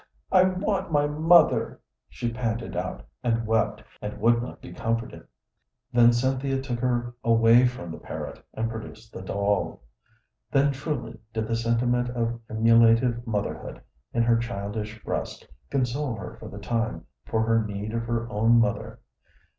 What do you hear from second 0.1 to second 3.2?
"I want my mother!" she panted out,